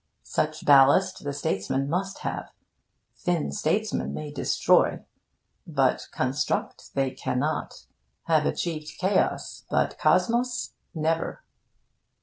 Such 0.23 0.65
ballast 0.65 1.23
the 1.23 1.31
statesman 1.31 1.87
must 1.87 2.21
have. 2.25 2.49
Thin 3.15 3.51
statesmen 3.51 4.15
may 4.15 4.31
destroy, 4.31 5.05
but 5.67 6.07
construct 6.11 6.95
they 6.95 7.11
cannot; 7.11 7.85
have 8.23 8.47
achieved 8.47 8.97
chaos, 8.97 9.63
but 9.69 9.99
cosmos 9.99 10.73
never. 10.95 11.43